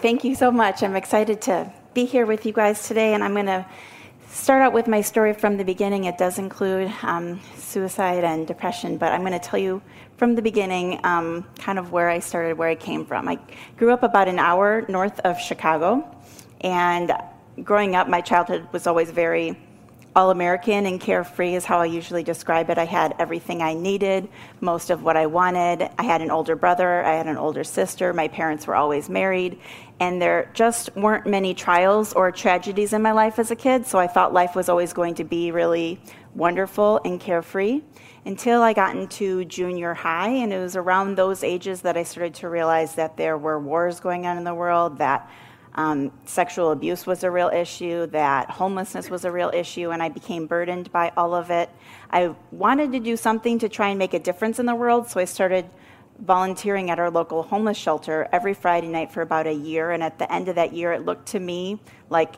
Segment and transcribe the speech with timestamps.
[0.00, 0.82] Thank you so much.
[0.82, 3.66] I'm excited to be here with you guys today, and I'm going to
[4.30, 6.04] start out with my story from the beginning.
[6.04, 9.82] It does include um, suicide and depression, but I'm going to tell you
[10.16, 13.28] from the beginning um, kind of where I started, where I came from.
[13.28, 13.38] I
[13.76, 16.16] grew up about an hour north of Chicago,
[16.62, 17.12] and
[17.62, 19.54] growing up, my childhood was always very
[20.16, 22.78] all American and carefree, is how I usually describe it.
[22.78, 24.28] I had everything I needed,
[24.60, 25.88] most of what I wanted.
[25.98, 28.12] I had an older brother, I had an older sister.
[28.12, 29.60] My parents were always married,
[30.00, 33.98] and there just weren't many trials or tragedies in my life as a kid, so
[33.98, 36.00] I thought life was always going to be really
[36.34, 37.82] wonderful and carefree
[38.24, 42.34] until I got into junior high, and it was around those ages that I started
[42.36, 45.30] to realize that there were wars going on in the world, that
[45.74, 50.08] um, sexual abuse was a real issue, that homelessness was a real issue, and I
[50.08, 51.70] became burdened by all of it.
[52.10, 55.20] I wanted to do something to try and make a difference in the world, so
[55.20, 55.68] I started
[56.20, 59.90] volunteering at our local homeless shelter every Friday night for about a year.
[59.90, 62.34] And at the end of that year, it looked to me like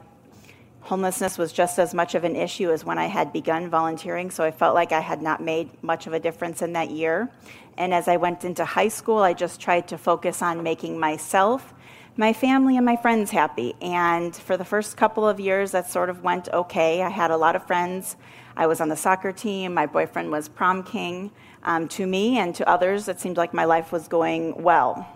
[0.83, 4.31] homelessness was just as much of an issue as when I had begun volunteering.
[4.31, 7.31] So I felt like I had not made much of a difference in that year.
[7.77, 11.73] And as I went into high school, I just tried to focus on making myself
[12.17, 13.75] my family and my friends happy.
[13.81, 17.03] And for the first couple of years, that sort of went okay.
[17.03, 18.17] I had a lot of friends.
[18.57, 19.75] I was on the soccer team.
[19.75, 21.31] My boyfriend was prom king.
[21.63, 25.07] Um, to me and to others, it seemed like my life was going well.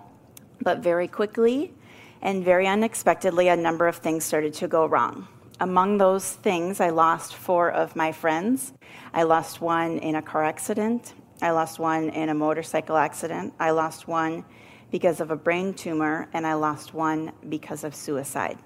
[0.62, 1.74] But very quickly
[2.22, 5.28] and very unexpectedly, a number of things started to go wrong.
[5.61, 8.72] Among those things, I lost four of my friends.
[9.12, 11.12] I lost one in a car accident.
[11.42, 13.52] I lost one in a motorcycle accident.
[13.58, 14.44] I lost one
[14.91, 18.59] because of a brain tumor, and I lost one because of suicide.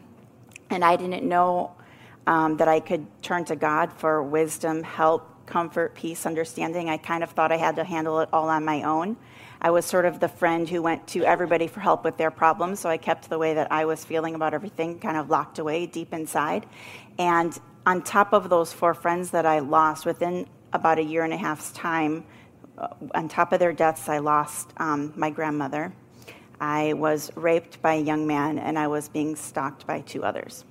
[0.69, 1.73] And I didn't know
[2.27, 6.89] um, that I could turn to God for wisdom, help, comfort, peace, understanding.
[6.89, 9.17] I kind of thought I had to handle it all on my own.
[9.61, 12.81] I was sort of the friend who went to everybody for help with their problems,
[12.81, 15.87] so I kept the way that I was feeling about everything kind of locked away
[15.87, 16.67] deep inside.
[17.19, 21.33] And on top of those four friends that I lost within about a year and
[21.33, 22.25] a half's time,
[22.79, 25.93] uh, on top of their deaths, I lost um, my grandmother.
[26.61, 30.65] I was raped by a young man and I was being stalked by two others.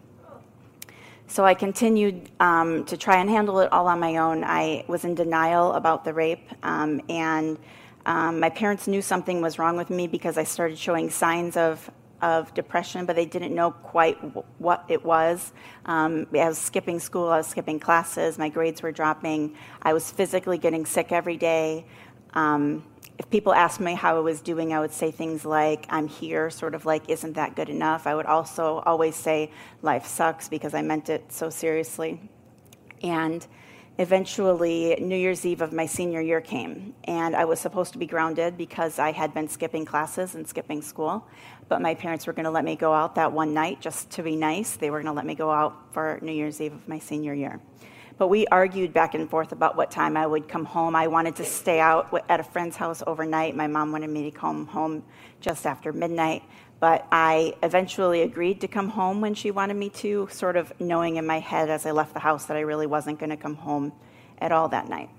[1.29, 4.43] So I continued um, to try and handle it all on my own.
[4.43, 7.59] I was in denial about the rape, um, and
[8.07, 11.87] um, my parents knew something was wrong with me because I started showing signs of,
[12.23, 15.53] of depression, but they didn't know quite w- what it was.
[15.85, 20.09] Um, I was skipping school, I was skipping classes, my grades were dropping, I was
[20.09, 21.85] physically getting sick every day.
[22.33, 22.83] Um,
[23.19, 26.49] if people asked me how I was doing, I would say things like, I'm here,
[26.49, 28.07] sort of like, isn't that good enough?
[28.07, 32.21] I would also always say, life sucks, because I meant it so seriously.
[33.03, 33.45] And
[33.97, 38.05] eventually, New Year's Eve of my senior year came, and I was supposed to be
[38.05, 41.27] grounded because I had been skipping classes and skipping school.
[41.67, 44.23] But my parents were going to let me go out that one night just to
[44.23, 44.77] be nice.
[44.77, 47.33] They were going to let me go out for New Year's Eve of my senior
[47.33, 47.59] year.
[48.19, 50.93] But we argued back and forth about what time I would come home.
[50.93, 53.55] I wanted to stay out at a friend's house overnight.
[53.55, 55.03] My mom wanted me to come home
[55.39, 56.43] just after midnight.
[56.81, 61.15] But I eventually agreed to come home when she wanted me to, sort of knowing
[61.15, 63.55] in my head as I left the house that I really wasn't going to come
[63.55, 63.93] home
[64.39, 65.09] at all that night.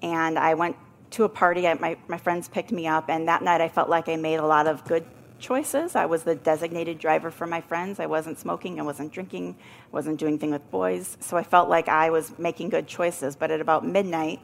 [0.00, 0.76] And I went
[1.10, 1.62] to a party.
[1.74, 4.46] My, my friends picked me up, and that night I felt like I made a
[4.46, 5.04] lot of good
[5.40, 5.96] choices.
[5.96, 7.98] I was the designated driver for my friends.
[7.98, 11.16] I wasn't smoking, I wasn't drinking, I wasn't doing things with boys.
[11.20, 13.36] So I felt like I was making good choices.
[13.36, 14.40] But at about midnight,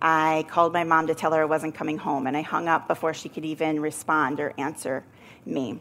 [0.00, 2.88] I called my mom to tell her I wasn't coming home, and I hung up
[2.88, 5.04] before she could even respond or answer
[5.44, 5.80] me.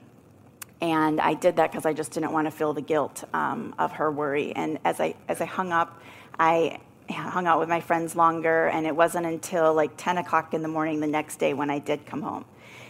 [0.81, 3.91] And I did that because I just didn't want to feel the guilt um, of
[3.93, 4.55] her worry.
[4.55, 6.01] And as I as I hung up,
[6.39, 6.79] I
[7.09, 10.67] hung out with my friends longer, and it wasn't until like 10 o'clock in the
[10.67, 12.45] morning the next day when I did come home.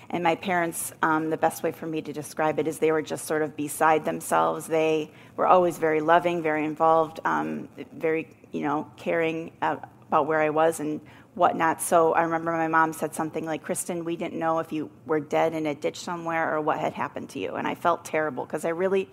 [0.09, 3.01] And my parents, um, the best way for me to describe it is they were
[3.01, 4.65] just sort of beside themselves.
[4.65, 10.39] They were always very loving, very involved, um, very, you know, caring uh, about where
[10.39, 11.01] I was and
[11.35, 11.81] whatnot.
[11.81, 15.19] So I remember my mom said something like, Kristen, we didn't know if you were
[15.19, 17.55] dead in a ditch somewhere or what had happened to you.
[17.55, 19.09] And I felt terrible because I really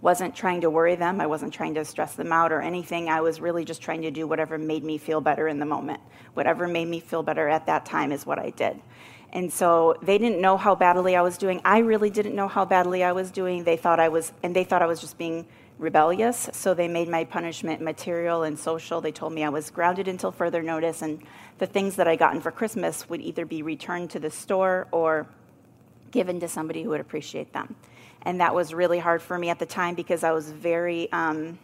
[0.00, 1.20] wasn't trying to worry them.
[1.20, 3.08] I wasn't trying to stress them out or anything.
[3.08, 6.00] I was really just trying to do whatever made me feel better in the moment.
[6.34, 8.80] Whatever made me feel better at that time is what I did.
[9.32, 11.60] And so they didn't know how badly I was doing.
[11.64, 13.64] I really didn't know how badly I was doing.
[13.64, 15.46] They thought I was, and they thought I was just being
[15.78, 16.48] rebellious.
[16.52, 19.00] So they made my punishment material and social.
[19.00, 21.22] They told me I was grounded until further notice, and
[21.58, 25.26] the things that I gotten for Christmas would either be returned to the store or
[26.10, 27.76] given to somebody who would appreciate them.
[28.22, 31.58] And that was really hard for me at the time because I was very, um,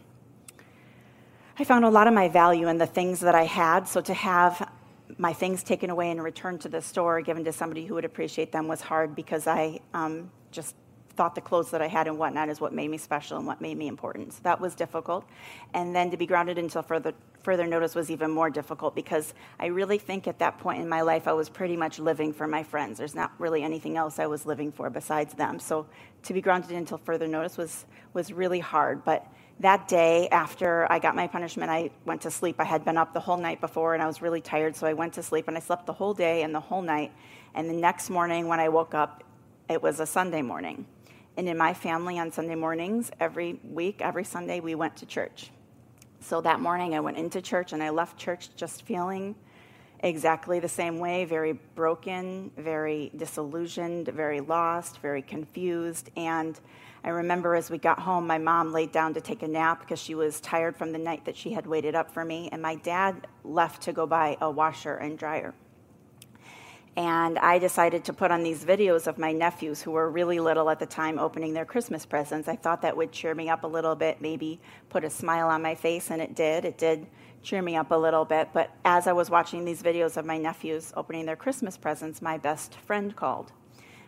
[1.57, 3.87] I found a lot of my value in the things that I had.
[3.87, 4.69] So to have
[5.17, 8.51] my things taken away and returned to the store, given to somebody who would appreciate
[8.51, 10.75] them, was hard because I um, just
[11.15, 13.61] thought the clothes that I had and whatnot is what made me special and what
[13.61, 14.33] made me important.
[14.33, 15.25] So that was difficult.
[15.73, 19.67] And then to be grounded until further further notice was even more difficult because I
[19.67, 22.63] really think at that point in my life I was pretty much living for my
[22.63, 22.97] friends.
[22.97, 25.59] There's not really anything else I was living for besides them.
[25.59, 25.85] So
[26.23, 29.05] to be grounded until further notice was was really hard.
[29.05, 29.27] But
[29.59, 32.55] that day after I got my punishment, I went to sleep.
[32.59, 34.93] I had been up the whole night before and I was really tired, so I
[34.93, 37.13] went to sleep and I slept the whole day and the whole night.
[37.53, 39.23] And the next morning when I woke up,
[39.69, 40.85] it was a Sunday morning.
[41.37, 45.51] And in my family on Sunday mornings, every week, every Sunday, we went to church.
[46.19, 49.35] So that morning, I went into church and I left church just feeling
[49.99, 56.09] exactly the same way very broken, very disillusioned, very lost, very confused.
[56.15, 56.59] And
[57.05, 59.99] I remember as we got home, my mom laid down to take a nap because
[59.99, 62.49] she was tired from the night that she had waited up for me.
[62.51, 65.53] And my dad left to go buy a washer and dryer.
[66.97, 70.67] And I decided to put on these videos of my nephews who were really little
[70.67, 72.47] at the time opening their Christmas presents.
[72.47, 74.59] I thought that would cheer me up a little bit, maybe
[74.89, 76.65] put a smile on my face, and it did.
[76.65, 77.05] It did
[77.43, 78.49] cheer me up a little bit.
[78.51, 82.39] But as I was watching these videos of my nephews opening their Christmas presents, my
[82.39, 83.51] best friend called.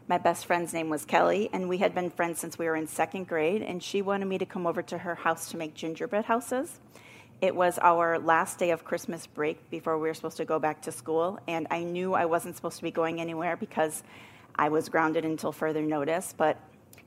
[0.09, 2.87] My best friend's name was Kelly, and we had been friends since we were in
[2.87, 6.23] second grade, and she wanted me to come over to her house to make gingerbread
[6.23, 6.79] houses.
[7.41, 10.81] It was our last day of Christmas break before we were supposed to go back
[10.83, 14.01] to school, and I knew I wasn't supposed to be going anywhere because
[14.55, 16.33] I was grounded until further notice.
[16.37, 16.57] But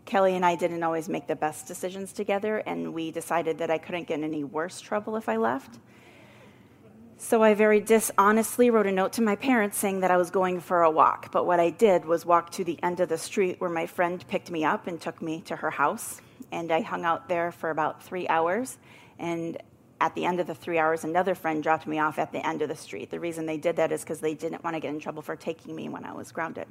[0.04, 3.78] Kelly and I didn't always make the best decisions together, and we decided that I
[3.78, 5.78] couldn't get any worse trouble if I left.
[7.22, 10.58] So I very dishonestly wrote a note to my parents saying that I was going
[10.58, 11.30] for a walk.
[11.30, 14.24] But what I did was walk to the end of the street where my friend
[14.26, 16.22] picked me up and took me to her house.
[16.50, 18.78] And I hung out there for about three hours.
[19.18, 19.62] And
[20.00, 22.62] at the end of the three hours, another friend dropped me off at the end
[22.62, 23.10] of the street.
[23.10, 25.36] The reason they did that is because they didn't want to get in trouble for
[25.36, 26.68] taking me when I was grounded.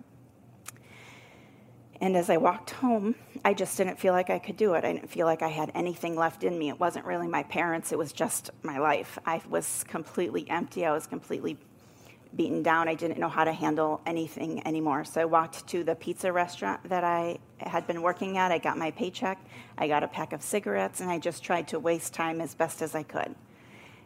[2.01, 4.85] And as I walked home, I just didn't feel like I could do it.
[4.85, 6.69] I didn't feel like I had anything left in me.
[6.69, 9.19] It wasn't really my parents, it was just my life.
[9.25, 10.85] I was completely empty.
[10.85, 11.57] I was completely
[12.35, 12.87] beaten down.
[12.87, 15.03] I didn't know how to handle anything anymore.
[15.03, 18.51] So I walked to the pizza restaurant that I had been working at.
[18.51, 19.39] I got my paycheck,
[19.77, 22.81] I got a pack of cigarettes, and I just tried to waste time as best
[22.81, 23.35] as I could.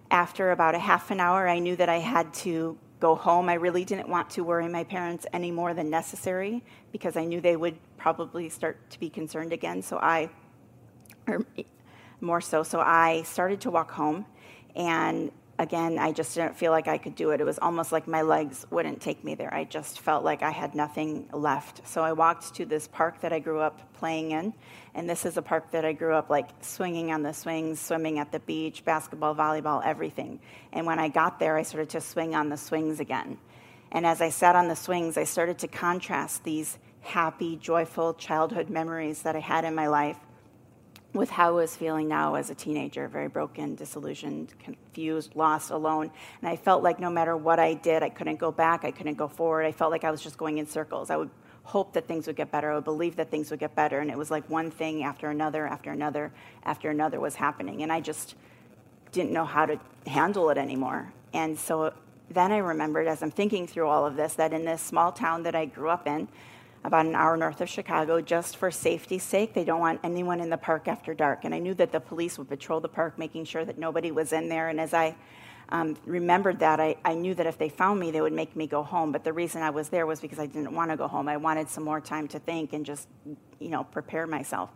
[0.10, 3.50] After about a half an hour, I knew that I had to go home.
[3.50, 6.64] I really didn't want to worry my parents any more than necessary
[6.94, 9.82] because I knew they would probably start to be concerned again.
[9.82, 10.30] So I,
[11.28, 11.46] or
[12.22, 14.26] more so, so I started to walk home
[14.78, 17.40] and again, I just didn't feel like I could do it.
[17.40, 19.54] It was almost like my legs wouldn't take me there.
[19.54, 21.88] I just felt like I had nothing left.
[21.88, 24.54] So I walked to this park that I grew up playing in.
[24.96, 28.20] And this is a park that I grew up like swinging on the swings, swimming
[28.20, 30.40] at the beach, basketball, volleyball, everything.
[30.72, 33.38] And when I got there, I started to swing on the swings again.
[33.92, 38.70] And as I sat on the swings, I started to contrast these happy, joyful childhood
[38.70, 40.18] memories that I had in my life
[41.14, 46.12] with how I was feeling now as a teenager very broken, disillusioned, confused, lost, alone.
[46.42, 49.16] And I felt like no matter what I did, I couldn't go back, I couldn't
[49.16, 49.66] go forward.
[49.66, 51.10] I felt like I was just going in circles.
[51.10, 51.30] I would
[51.64, 54.00] hope that things would get better, I would believe that things would get better.
[54.00, 56.32] And it was like one thing after another, after another,
[56.64, 57.84] after another was happening.
[57.84, 58.36] And I just
[59.12, 61.14] didn't know how to handle it anymore.
[61.34, 61.94] And so
[62.30, 65.44] then I remembered, as I'm thinking through all of this, that in this small town
[65.44, 66.28] that I grew up in,
[66.84, 69.54] about an hour north of Chicago, just for safety's sake.
[69.54, 71.46] They don't want anyone in the park after dark.
[71.46, 74.34] And I knew that the police would patrol the park, making sure that nobody was
[74.34, 74.68] in there.
[74.70, 75.16] And as I
[75.70, 78.68] um, remembered that, I, I knew that if they found me, they would make me
[78.68, 79.12] go home.
[79.12, 81.30] But the reason I was there was because I didn't want to go home.
[81.30, 83.08] I wanted some more time to think and just,
[83.60, 84.70] you know, prepare myself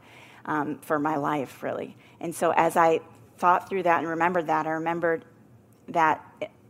[0.45, 1.97] um, for my life, really.
[2.21, 3.01] And so as I
[3.37, 5.25] thought through that and remembered that, I remembered
[5.89, 6.23] that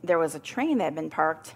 [0.04, 1.54] there was a train that had been parked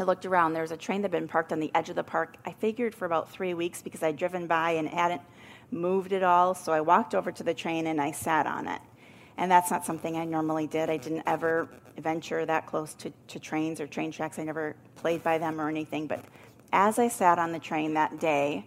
[0.00, 0.54] I looked around.
[0.54, 2.36] There was a train that had been parked on the edge of the park.
[2.46, 5.20] I figured for about three weeks because I'd driven by and hadn't
[5.70, 6.54] moved at all.
[6.54, 8.80] So I walked over to the train and I sat on it.
[9.36, 10.90] And that's not something I normally did.
[10.90, 14.38] I didn't ever venture that close to, to trains or train tracks.
[14.38, 16.06] I never played by them or anything.
[16.06, 16.24] But
[16.72, 18.64] as I sat on the train that day,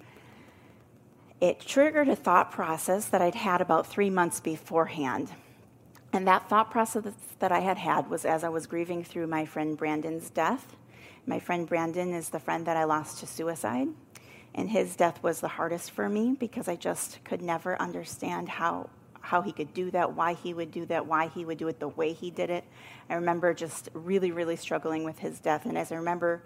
[1.41, 5.29] it triggered a thought process that I'd had about three months beforehand.
[6.11, 9.45] And that thought process that I had had was as I was grieving through my
[9.45, 10.75] friend Brandon's death
[11.25, 13.88] my friend Brandon is the friend that I lost to suicide.
[14.56, 18.89] And his death was the hardest for me because I just could never understand how,
[19.20, 21.80] how he could do that, why he would do that, why he would do it
[21.80, 22.63] the way he did it.
[23.10, 25.65] I remember just really, really struggling with his death.
[25.65, 26.44] And as I remember,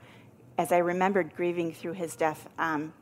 [0.57, 2.93] as I remembered grieving through his death, um,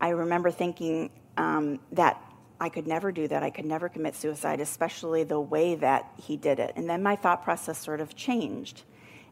[0.00, 2.22] I remember thinking um, that
[2.60, 3.42] I could never do that.
[3.42, 6.72] I could never commit suicide, especially the way that he did it.
[6.76, 8.82] And then my thought process sort of changed.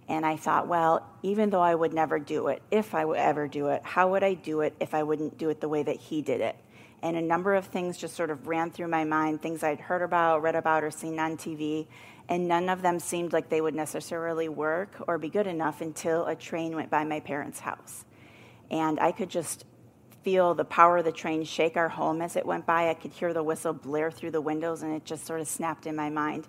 [0.09, 3.49] And I thought, well, even though I would never do it, if I would ever
[3.49, 5.97] do it, how would I do it if I wouldn't do it the way that
[5.97, 6.57] he did it?
[7.03, 10.03] And a number of things just sort of ran through my mind, things I'd heard
[10.03, 11.87] about, read about, or seen on TV.
[12.29, 16.27] And none of them seemed like they would necessarily work or be good enough until
[16.27, 18.05] a train went by my parents' house.
[18.71, 19.65] And I could just
[20.23, 22.89] feel the power of the train shake our home as it went by.
[22.89, 25.87] I could hear the whistle blare through the windows, and it just sort of snapped
[25.87, 26.49] in my mind.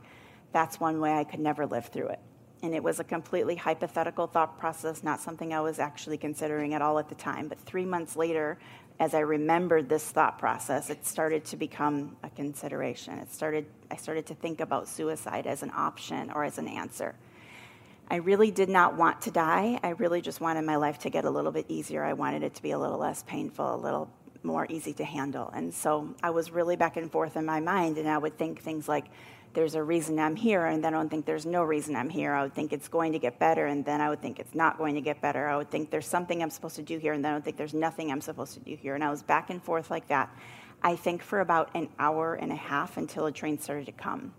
[0.51, 2.19] That's one way I could never live through it.
[2.63, 6.81] And it was a completely hypothetical thought process, not something I was actually considering at
[6.81, 7.47] all at the time.
[7.47, 8.57] But three months later,
[8.99, 13.19] as I remembered this thought process, it started to become a consideration.
[13.19, 17.13] It started, I started to think about suicide as an option or as an answer.
[18.09, 19.79] I really did not want to die.
[19.83, 22.03] I really just wanted my life to get a little bit easier.
[22.03, 24.09] I wanted it to be a little less painful, a little
[24.43, 25.51] more easy to handle.
[25.53, 28.61] And so I was really back and forth in my mind, and I would think
[28.61, 29.05] things like,
[29.53, 32.33] there's a reason I'm here, and then I would think there's no reason I'm here.
[32.33, 34.77] I would think it's going to get better, and then I would think it's not
[34.77, 35.47] going to get better.
[35.47, 37.57] I would think there's something I'm supposed to do here, and then I would think
[37.57, 38.95] there's nothing I'm supposed to do here.
[38.95, 40.29] And I was back and forth like that,
[40.83, 44.33] I think, for about an hour and a half until a train started to come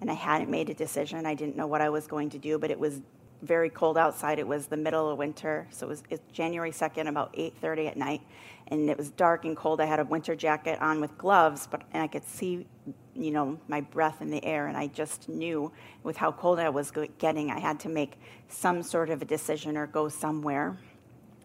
[0.00, 1.26] and I hadn't made a decision.
[1.26, 3.00] I didn't know what I was going to do, but it was
[3.42, 4.38] very cold outside.
[4.38, 8.22] It was the middle of winter, so it was January 2nd, about 8:30 at night,
[8.68, 9.80] and it was dark and cold.
[9.80, 12.66] I had a winter jacket on with gloves, but and I could see,
[13.14, 16.68] you know, my breath in the air, and I just knew with how cold I
[16.68, 18.18] was getting, I had to make
[18.48, 20.76] some sort of a decision or go somewhere.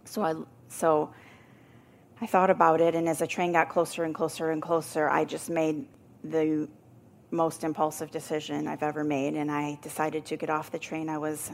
[0.03, 0.35] So I
[0.67, 1.13] so
[2.21, 5.25] I thought about it, and as the train got closer and closer and closer, I
[5.25, 5.87] just made
[6.23, 6.67] the
[7.31, 11.17] most impulsive decision I've ever made, and I decided to get off the train I
[11.17, 11.51] was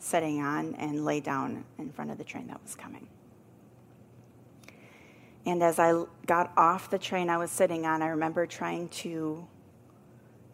[0.00, 3.06] sitting on and lay down in front of the train that was coming.
[5.46, 9.46] And as I got off the train I was sitting on, I remember trying to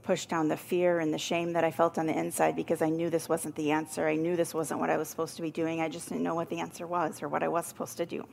[0.02, 2.88] push down the fear and the shame that I felt on the inside because I
[2.88, 4.06] knew this wasn't the answer.
[4.06, 5.80] I knew this wasn't what I was supposed to be doing.
[5.80, 8.24] I just didn't know what the answer was or what I was supposed to do.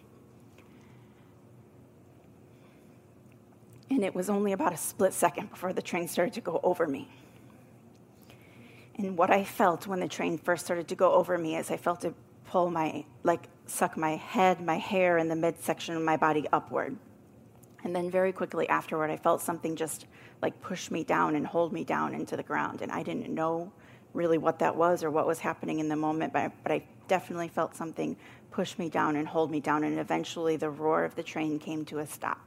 [3.89, 6.87] And it was only about a split second before the train started to go over
[6.87, 7.09] me.
[8.95, 11.77] And what I felt when the train first started to go over me is I
[11.77, 12.13] felt it
[12.45, 16.95] pull my, like, suck my head, my hair, and the midsection of my body upward.
[17.83, 20.05] And then very quickly afterward, I felt something just
[20.41, 22.81] like push me down and hold me down into the ground.
[22.81, 23.71] And I didn't know
[24.13, 26.83] really what that was or what was happening in the moment, but I, but I
[27.07, 28.15] definitely felt something
[28.51, 29.83] push me down and hold me down.
[29.83, 32.39] And eventually, the roar of the train came to a stop.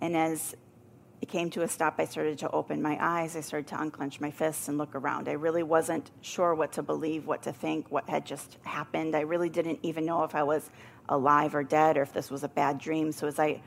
[0.00, 0.54] And as
[1.22, 3.36] it came to a stop, I started to open my eyes.
[3.36, 5.28] I started to unclench my fists and look around.
[5.28, 9.16] I really wasn't sure what to believe, what to think, what had just happened.
[9.16, 10.70] I really didn't even know if I was
[11.08, 13.12] alive or dead or if this was a bad dream.
[13.12, 13.62] So as I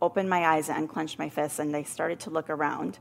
[0.00, 2.98] opened my eyes and unclenched my fists and I started to look around,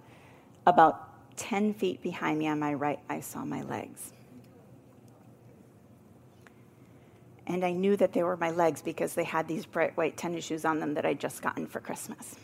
[0.66, 4.14] about 10 feet behind me on my right, I saw my legs.
[7.46, 10.46] And I knew that they were my legs because they had these bright white tennis
[10.46, 12.36] shoes on them that I'd just gotten for Christmas.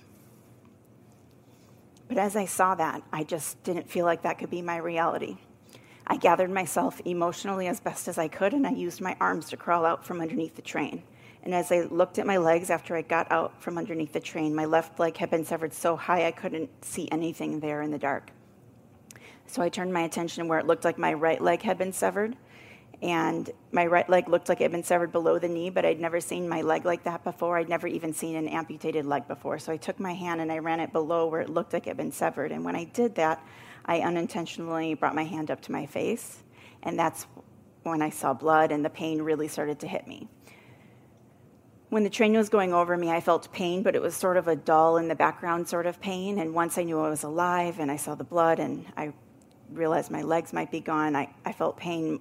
[2.07, 5.37] But as I saw that, I just didn't feel like that could be my reality.
[6.05, 9.57] I gathered myself emotionally as best as I could, and I used my arms to
[9.57, 11.03] crawl out from underneath the train.
[11.43, 14.55] And as I looked at my legs after I got out from underneath the train,
[14.55, 17.97] my left leg had been severed so high I couldn't see anything there in the
[17.97, 18.31] dark.
[19.45, 22.35] So I turned my attention where it looked like my right leg had been severed,
[23.01, 25.99] and my right leg looked like it had been severed below the knee, but I'd
[25.99, 27.57] never seen my leg like that before.
[27.57, 29.59] I'd never even seen an amputated leg before.
[29.59, 31.91] So I took my hand and I ran it below where it looked like it
[31.91, 32.51] had been severed.
[32.51, 33.45] And when I did that,
[33.85, 36.43] I unintentionally brought my hand up to my face,
[36.83, 37.25] and that's
[37.83, 40.27] when I saw blood and the pain really started to hit me.
[41.89, 44.49] When the train was going over me, I felt pain, but it was sort of
[44.49, 46.39] a dull in the background sort of pain.
[46.39, 49.13] And once I knew I was alive and I saw the blood and I
[49.71, 52.19] realized my legs might be gone, I, I felt pain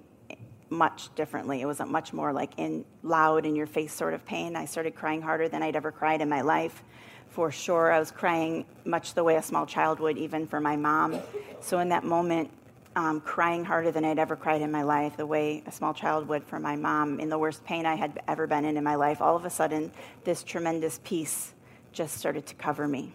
[0.71, 1.61] much differently.
[1.61, 4.57] It wasn't much more like in loud in your face sort of pain.
[4.57, 6.83] I started crying harder than I'd ever cried in my life.
[7.31, 10.77] For sure, I was crying much the way a small child would, even for my
[10.77, 11.21] mom.
[11.61, 12.51] So in that moment,
[12.95, 16.29] um, crying harder than I'd ever cried in my life, the way a small child
[16.29, 18.95] would for my mom, in the worst pain I had ever been in in my
[18.95, 19.21] life.
[19.21, 19.93] All of a sudden,
[20.25, 21.53] this tremendous peace
[21.93, 23.13] just started to cover me.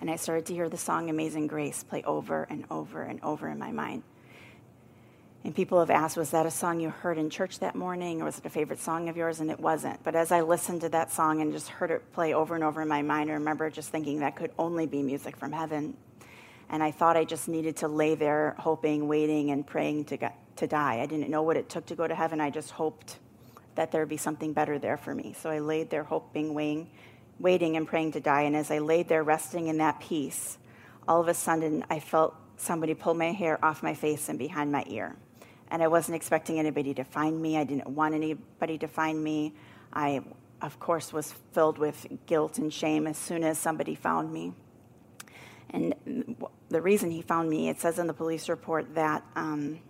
[0.00, 3.48] And I started to hear the song Amazing Grace play over and over and over
[3.48, 4.02] in my mind.
[5.44, 8.24] And people have asked, was that a song you heard in church that morning, or
[8.24, 9.40] was it a favorite song of yours?
[9.40, 10.02] And it wasn't.
[10.02, 12.80] But as I listened to that song and just heard it play over and over
[12.80, 15.98] in my mind, I remember just thinking that could only be music from heaven.
[16.70, 20.34] And I thought I just needed to lay there, hoping, waiting, and praying to, get,
[20.56, 21.00] to die.
[21.02, 22.40] I didn't know what it took to go to heaven.
[22.40, 23.18] I just hoped
[23.74, 25.34] that there would be something better there for me.
[25.38, 26.88] So I laid there, hoping, waiting,
[27.38, 28.42] waiting, and praying to die.
[28.42, 30.56] And as I laid there, resting in that peace,
[31.06, 34.72] all of a sudden I felt somebody pull my hair off my face and behind
[34.72, 35.16] my ear
[35.74, 37.58] and I wasn't expecting anybody to find me.
[37.58, 39.54] I didn't want anybody to find me.
[39.92, 40.20] I,
[40.62, 44.52] of course, was filled with guilt and shame as soon as somebody found me.
[45.70, 46.36] And
[46.68, 49.80] the reason he found me, it says in the police report that um,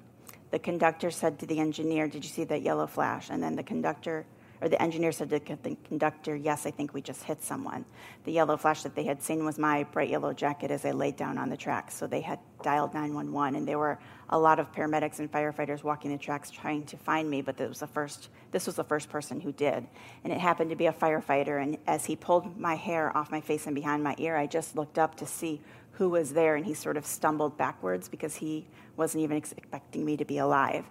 [0.53, 3.29] the conductor said to the engineer, Did you see that yellow flash?
[3.29, 4.25] And then the conductor
[4.61, 7.85] or the engineer said to the conductor, Yes, I think we just hit someone.
[8.25, 11.17] The yellow flash that they had seen was my bright yellow jacket as I laid
[11.17, 11.95] down on the tracks.
[11.95, 13.99] So they had dialed 911, and there were
[14.31, 17.69] a lot of paramedics and firefighters walking the tracks trying to find me, but this
[17.69, 19.87] was the first, this was the first person who did.
[20.25, 23.41] And it happened to be a firefighter, and as he pulled my hair off my
[23.41, 25.61] face and behind my ear, I just looked up to see
[25.93, 30.17] who was there, and he sort of stumbled backwards because he wasn't even expecting me
[30.17, 30.85] to be alive.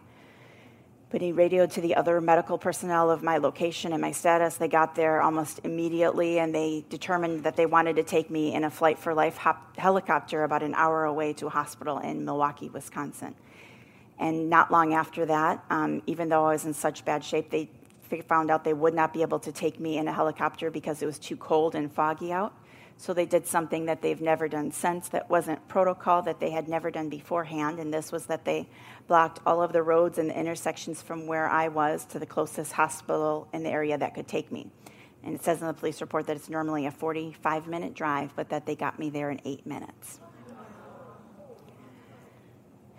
[1.14, 4.58] But he radioed to the other medical personnel of my location and my status.
[4.58, 8.64] They got there almost immediately and they determined that they wanted to take me in
[8.64, 12.68] a flight for life hop- helicopter about an hour away to a hospital in Milwaukee,
[12.68, 13.36] Wisconsin.
[14.18, 17.70] And not long after that, um, even though I was in such bad shape, they
[18.28, 21.06] found out they would not be able to take me in a helicopter because it
[21.06, 22.54] was too cold and foggy out.
[23.04, 26.70] So they did something that they've never done since that wasn't protocol that they had
[26.70, 27.78] never done beforehand.
[27.78, 28.70] And this was that they
[29.10, 32.72] blocked all of the roads and the intersections from where I was to the closest
[32.72, 34.68] hospital in the area that could take me.
[35.22, 38.48] And it says in the police report that it's normally a 45 minute drive, but
[38.52, 40.22] that they got me there in eight minutes.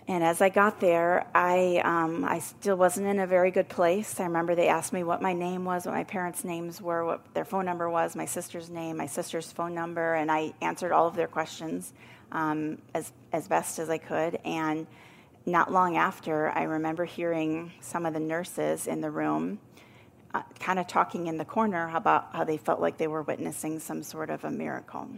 [0.07, 4.21] And as I got there, I, um, I still wasn't in a very good place.
[4.21, 7.33] I remember they asked me what my name was, what my parents' names were, what
[7.33, 11.07] their phone number was, my sister's name, my sister's phone number, and I answered all
[11.07, 11.95] of their questions
[12.33, 14.39] um, as, as best as I could.
[14.45, 14.87] And
[15.47, 19.59] not long after, I remember hearing some of the nurses in the room
[20.35, 23.79] uh, kind of talking in the corner about how they felt like they were witnessing
[23.79, 25.09] some sort of a miracle.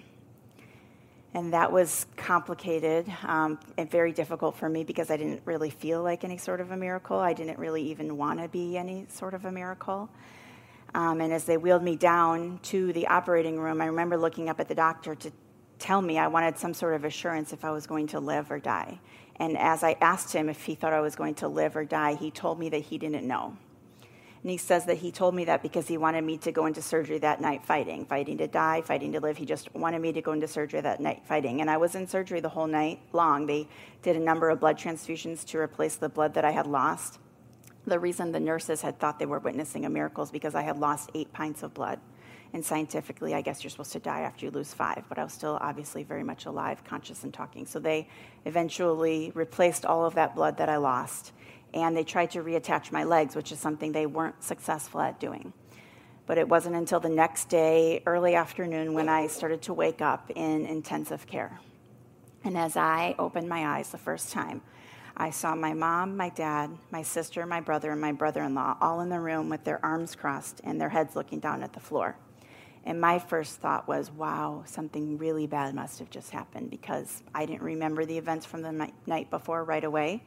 [1.35, 6.03] And that was complicated um, and very difficult for me because I didn't really feel
[6.03, 7.19] like any sort of a miracle.
[7.19, 10.09] I didn't really even want to be any sort of a miracle.
[10.95, 14.61] Um, and as they wheeled me down to the operating room, I remember looking up
[14.61, 15.31] at the doctor to
[15.79, 18.59] tell me I wanted some sort of assurance if I was going to live or
[18.59, 18.99] die.
[19.37, 22.15] And as I asked him if he thought I was going to live or die,
[22.15, 23.57] he told me that he didn't know.
[24.43, 26.83] And he says that he told me that because he wanted me to go into
[26.83, 29.37] surgery that night fighting, fighting to die, fighting to live.
[29.37, 31.61] He just wanted me to go into surgery that night fighting.
[31.61, 33.47] And I was in surgery the whole night long.
[33.47, 33.67] They
[34.03, 37.19] did a number of blood transfusions to replace the blood that I had lost.
[37.87, 40.79] The reason the nurses had thought they were witnessing a miracle is because I had
[40.79, 42.01] lost eight pints of blood.
[42.53, 45.33] And scientifically, I guess you're supposed to die after you lose five, but I was
[45.33, 47.67] still obviously very much alive, conscious, and talking.
[47.67, 48.09] So they
[48.45, 51.33] eventually replaced all of that blood that I lost
[51.75, 55.53] and they tried to reattach my legs, which is something they weren't successful at doing.
[56.27, 60.31] But it wasn't until the next day, early afternoon, when I started to wake up
[60.35, 61.61] in intensive care.
[62.45, 64.63] And as I opened my eyes the first time,
[65.17, 68.77] I saw my mom, my dad, my sister, my brother, and my brother in law
[68.81, 71.81] all in the room with their arms crossed and their heads looking down at the
[71.81, 72.17] floor.
[72.85, 77.47] And my first thought was, wow, something really bad must have just happened because I
[77.47, 80.23] didn't remember the events from the night before right away.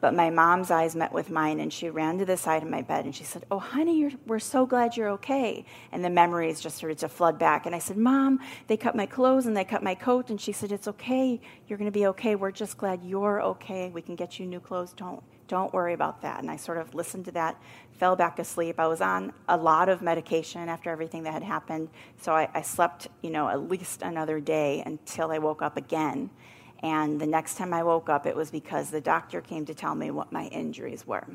[0.00, 2.82] But my mom's eyes met with mine, and she ran to the side of my
[2.82, 5.64] bed and she said, Oh, honey, we're so glad you're okay.
[5.92, 7.66] And the memories just started to flood back.
[7.66, 10.30] And I said, Mom, they cut my clothes and they cut my coat.
[10.30, 11.40] And she said, It's okay.
[11.66, 12.34] You're going to be okay.
[12.34, 13.90] We're just glad you're okay.
[13.90, 14.92] We can get you new clothes.
[14.92, 16.40] Don't, don't worry about that.
[16.40, 17.60] And I sort of listened to that,
[17.98, 18.78] fell back asleep.
[18.78, 21.88] I was on a lot of medication after everything that had happened.
[22.20, 26.30] So I, I slept, you know, at least another day until I woke up again.
[26.82, 29.94] And the next time I woke up, it was because the doctor came to tell
[29.94, 31.26] me what my injuries were.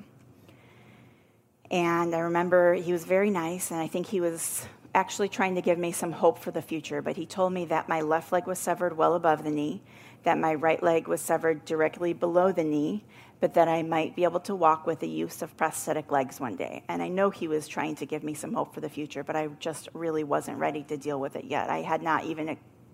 [1.69, 5.61] And I remember he was very nice, and I think he was actually trying to
[5.61, 7.01] give me some hope for the future.
[7.01, 9.81] But he told me that my left leg was severed well above the knee,
[10.23, 13.03] that my right leg was severed directly below the knee,
[13.39, 16.55] but that I might be able to walk with the use of prosthetic legs one
[16.55, 16.83] day.
[16.89, 19.35] And I know he was trying to give me some hope for the future, but
[19.35, 21.69] I just really wasn't ready to deal with it yet.
[21.69, 22.49] I had not even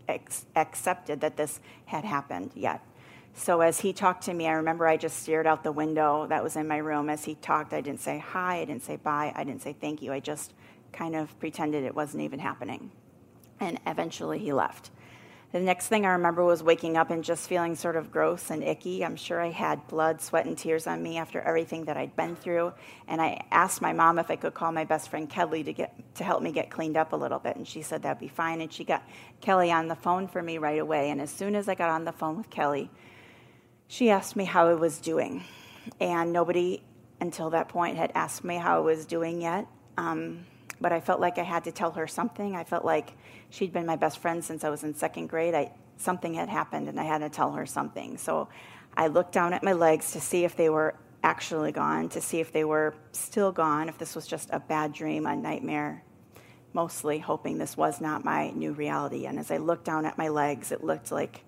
[0.08, 2.82] ex- accepted that this had happened yet.
[3.34, 6.44] So as he talked to me, I remember I just stared out the window that
[6.44, 7.10] was in my room.
[7.10, 10.02] As he talked, I didn't say hi, I didn't say bye, I didn't say thank
[10.02, 10.12] you.
[10.12, 10.54] I just
[10.92, 12.92] kind of pretended it wasn't even happening.
[13.60, 14.90] And eventually he left.
[15.58, 18.64] The next thing I remember was waking up and just feeling sort of gross and
[18.64, 19.04] icky.
[19.04, 22.36] I'm sure I had blood, sweat, and tears on me after everything that I'd been
[22.36, 22.74] through.
[23.08, 25.96] And I asked my mom if I could call my best friend Kelly to get
[26.18, 28.62] to help me get cleaned up a little bit, and she said that'd be fine.
[28.62, 29.02] And she got
[29.42, 31.10] Kelly on the phone for me right away.
[31.10, 32.92] And as soon as I got on the phone with Kelly,
[33.88, 35.44] she asked me how I was doing,
[36.00, 36.84] and nobody
[37.20, 39.66] until that point had asked me how I was doing yet.
[39.98, 40.46] Um,
[40.80, 42.56] but I felt like I had to tell her something.
[42.56, 43.14] I felt like
[43.50, 45.54] she'd been my best friend since I was in second grade.
[45.54, 48.18] I, something had happened and I had to tell her something.
[48.18, 48.48] So
[48.96, 52.40] I looked down at my legs to see if they were actually gone, to see
[52.40, 56.04] if they were still gone, if this was just a bad dream, a nightmare,
[56.74, 59.26] mostly hoping this was not my new reality.
[59.26, 61.44] And as I looked down at my legs, it looked like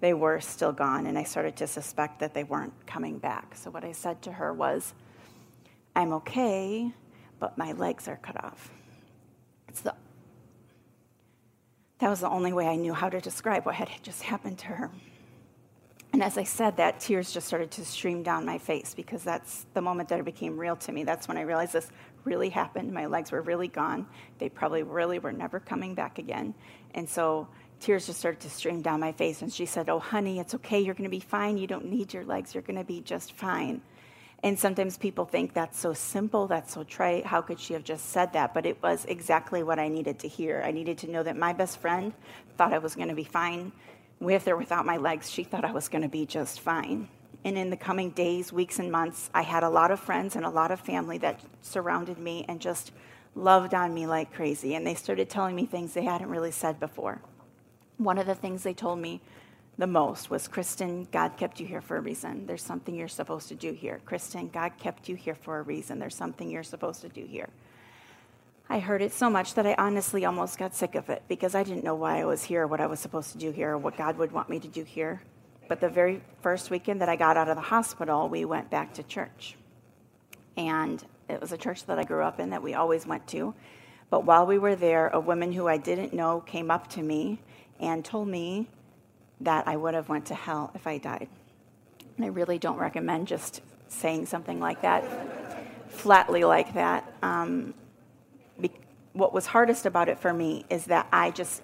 [0.00, 3.54] they were still gone, and I started to suspect that they weren't coming back.
[3.54, 4.92] So what I said to her was,
[5.96, 6.92] I'm okay,
[7.38, 8.70] but my legs are cut off.
[9.68, 9.94] It's the
[12.04, 14.66] that was the only way I knew how to describe what had just happened to
[14.66, 14.90] her.
[16.12, 19.64] And as I said that, tears just started to stream down my face because that's
[19.72, 21.04] the moment that it became real to me.
[21.04, 21.88] That's when I realized this
[22.24, 22.92] really happened.
[22.92, 24.06] My legs were really gone.
[24.36, 26.52] They probably really were never coming back again.
[26.94, 27.48] And so
[27.80, 29.40] tears just started to stream down my face.
[29.40, 30.80] And she said, Oh, honey, it's okay.
[30.80, 31.56] You're going to be fine.
[31.56, 32.52] You don't need your legs.
[32.52, 33.80] You're going to be just fine.
[34.44, 37.24] And sometimes people think that's so simple, that's so trite.
[37.24, 38.52] How could she have just said that?
[38.52, 40.62] But it was exactly what I needed to hear.
[40.62, 42.12] I needed to know that my best friend
[42.58, 43.72] thought I was going to be fine
[44.20, 45.30] with or without my legs.
[45.30, 47.08] She thought I was going to be just fine.
[47.42, 50.44] And in the coming days, weeks, and months, I had a lot of friends and
[50.44, 52.92] a lot of family that surrounded me and just
[53.34, 54.74] loved on me like crazy.
[54.74, 57.22] And they started telling me things they hadn't really said before.
[57.96, 59.22] One of the things they told me
[59.76, 62.46] the most was Kristen, God kept you here for a reason.
[62.46, 64.00] There's something you're supposed to do here.
[64.04, 65.98] Kristen, God kept you here for a reason.
[65.98, 67.48] There's something you're supposed to do here.
[68.68, 71.64] I heard it so much that I honestly almost got sick of it because I
[71.64, 73.96] didn't know why I was here, what I was supposed to do here, or what
[73.96, 75.22] God would want me to do here.
[75.68, 78.94] But the very first weekend that I got out of the hospital, we went back
[78.94, 79.56] to church.
[80.56, 83.54] And it was a church that I grew up in that we always went to.
[84.08, 87.40] But while we were there, a woman who I didn't know came up to me
[87.80, 88.68] and told me
[89.40, 91.28] that I would have went to hell if I died.
[92.16, 95.04] And I really don't recommend just saying something like that,
[95.90, 97.12] flatly like that.
[97.22, 97.74] Um,
[98.60, 98.70] be-
[99.12, 101.62] what was hardest about it for me is that I just,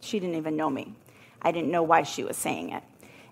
[0.00, 0.94] she didn't even know me.
[1.42, 2.82] I didn't know why she was saying it.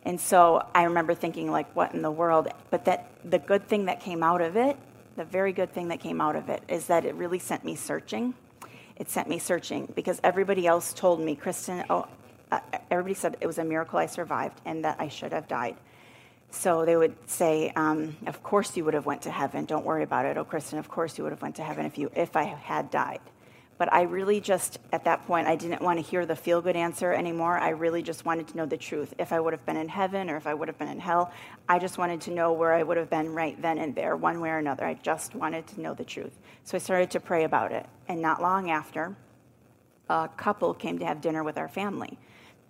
[0.04, 2.48] And so I remember thinking, like, what in the world?
[2.70, 4.76] But that the good thing that came out of it,
[5.16, 7.74] the very good thing that came out of it, is that it really sent me
[7.74, 8.34] searching.
[8.96, 12.06] It sent me searching because everybody else told me, Kristen, oh,
[12.50, 15.76] uh, everybody said it was a miracle I survived and that I should have died.
[16.50, 19.66] So they would say, um, "Of course you would have went to heaven.
[19.66, 20.78] Don't worry about it, oh Kristen.
[20.78, 23.20] Of course you would have went to heaven if you if I had died."
[23.76, 26.74] But I really just at that point I didn't want to hear the feel good
[26.74, 27.56] answer anymore.
[27.58, 29.14] I really just wanted to know the truth.
[29.18, 31.32] If I would have been in heaven or if I would have been in hell,
[31.68, 34.40] I just wanted to know where I would have been right then and there, one
[34.40, 34.84] way or another.
[34.84, 36.36] I just wanted to know the truth.
[36.64, 39.16] So I started to pray about it, and not long after,
[40.08, 42.18] a couple came to have dinner with our family.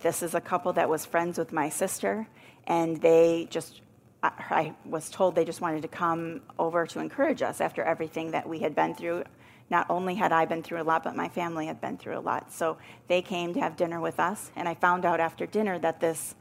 [0.00, 2.28] This is a couple that was friends with my sister,
[2.66, 3.80] and they just,
[4.22, 8.48] I was told they just wanted to come over to encourage us after everything that
[8.48, 9.24] we had been through.
[9.70, 12.20] Not only had I been through a lot, but my family had been through a
[12.20, 12.52] lot.
[12.52, 16.00] So they came to have dinner with us, and I found out after dinner that
[16.00, 16.36] this,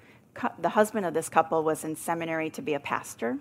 [0.60, 3.40] the husband of this couple was in seminary to be a pastor.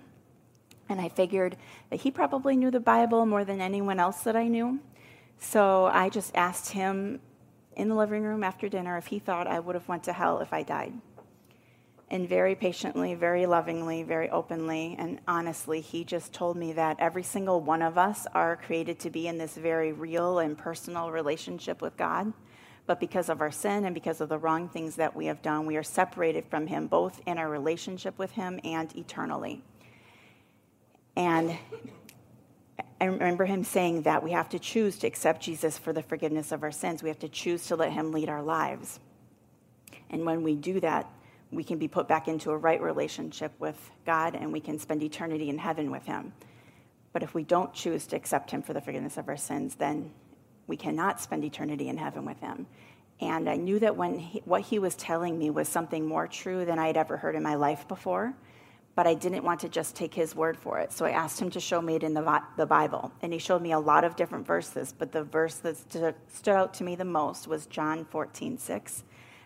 [0.89, 1.57] And I figured
[1.91, 4.79] that he probably knew the Bible more than anyone else that I knew.
[5.37, 7.19] So I just asked him
[7.77, 10.39] in the living room after dinner if he thought I would have went to hell
[10.39, 10.93] if I died.
[12.09, 17.23] And very patiently, very lovingly, very openly, and honestly, he just told me that every
[17.23, 21.81] single one of us are created to be in this very real and personal relationship
[21.81, 22.33] with God.
[22.85, 25.65] But because of our sin and because of the wrong things that we have done,
[25.65, 29.61] we are separated from Him, both in our relationship with Him and eternally.
[31.17, 31.57] And
[32.99, 36.51] I remember him saying that we have to choose to accept Jesus for the forgiveness
[36.51, 37.03] of our sins.
[37.03, 38.99] We have to choose to let him lead our lives.
[40.09, 41.07] And when we do that,
[41.51, 45.03] we can be put back into a right relationship with God and we can spend
[45.03, 46.33] eternity in heaven with him.
[47.13, 50.11] But if we don't choose to accept him for the forgiveness of our sins, then
[50.65, 52.67] we cannot spend eternity in heaven with him.
[53.19, 56.65] And I knew that when he, what he was telling me was something more true
[56.65, 58.33] than I had ever heard in my life before
[58.97, 60.91] but I didn't want to just take his word for it.
[60.91, 63.11] So I asked him to show me it in the, the Bible.
[63.21, 66.55] And he showed me a lot of different verses, but the verse that st- stood
[66.55, 69.03] out to me the most was John 14, 6.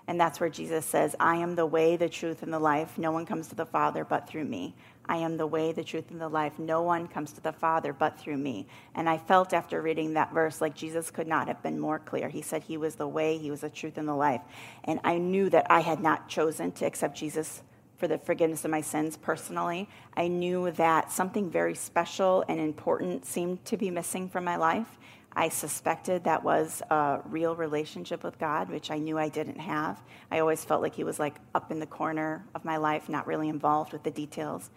[0.08, 2.98] And that's where Jesus says, I am the way, the truth, and the life.
[2.98, 4.74] No one comes to the Father but through me.
[5.06, 6.58] I am the way, the truth, and the life.
[6.58, 8.68] No one comes to the Father but through me.
[8.96, 12.30] And I felt after reading that verse like Jesus could not have been more clear.
[12.30, 14.42] He said he was the way, he was the truth, and the life.
[14.86, 17.64] And I knew that I had not chosen to accept Jesus
[18.02, 19.88] for the forgiveness of my sins personally.
[20.18, 24.98] I knew that something very special and important seemed to be missing from my life.
[25.34, 30.02] I suspected that was a real relationship with God, which I knew I didn't have.
[30.32, 33.28] I always felt like He was like up in the corner of my life, not
[33.28, 34.72] really involved with the details.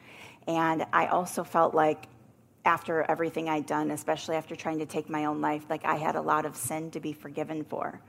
[0.47, 2.09] And I also felt like
[2.67, 6.15] after everything I'd done, especially after trying to take my own life, like I had
[6.15, 8.03] a lot of sin to be forgiven for.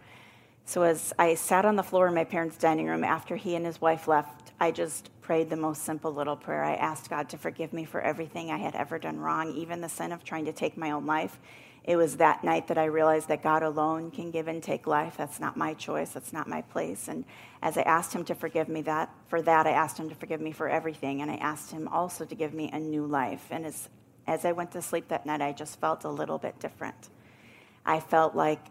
[0.66, 3.66] So as I sat on the floor in my parents' dining room after he and
[3.66, 6.64] his wife left, I just prayed the most simple little prayer.
[6.64, 9.90] I asked God to forgive me for everything I had ever done wrong, even the
[9.90, 11.40] sin of trying to take my own life.
[11.84, 15.18] It was that night that I realized that God alone can give and take life.
[15.18, 16.10] That's not my choice.
[16.10, 17.08] That's not my place.
[17.08, 17.26] And
[17.62, 20.42] as I asked him to forgive me that for that, I asked him to forgive
[20.42, 21.22] me for everything.
[21.22, 23.48] And I asked him also to give me a new life.
[23.52, 23.90] And as,
[24.26, 27.10] as I went to sleep that night, I just felt a little bit different.
[27.86, 28.66] I felt like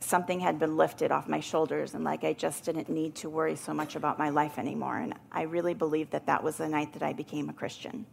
[0.00, 3.54] something had been lifted off my shoulders and like I just didn't need to worry
[3.54, 4.98] so much about my life anymore.
[4.98, 8.06] And I really believe that that was the night that I became a Christian.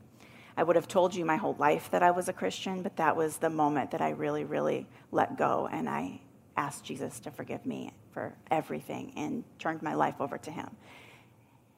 [0.58, 3.16] I would have told you my whole life that I was a Christian, but that
[3.16, 6.22] was the moment that I really, really let go and I
[6.58, 10.70] asked Jesus to forgive me for everything and turned my life over to Him.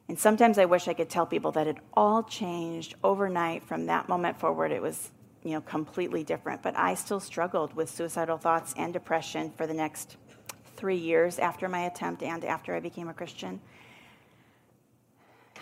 [0.07, 4.09] And sometimes I wish I could tell people that it all changed overnight from that
[4.09, 4.71] moment forward.
[4.71, 5.11] It was
[5.43, 6.61] you know, completely different.
[6.61, 10.17] But I still struggled with suicidal thoughts and depression for the next
[10.75, 13.59] three years after my attempt and after I became a Christian.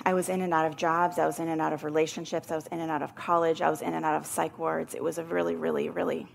[0.05, 2.55] I was in and out of jobs, I was in and out of relationships, I
[2.55, 4.93] was in and out of college, I was in and out of psych wards.
[4.93, 6.27] It was a really, really, really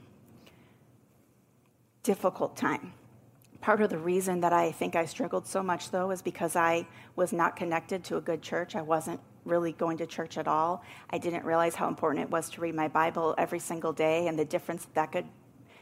[2.02, 2.92] difficult time.
[3.60, 6.86] Part of the reason that I think I struggled so much, though, is because I
[7.14, 8.74] was not connected to a good church.
[8.74, 10.84] I wasn't really going to church at all.
[11.10, 14.38] I didn't realize how important it was to read my Bible every single day and
[14.38, 15.26] the difference that could